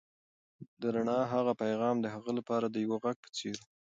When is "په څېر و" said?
3.23-3.67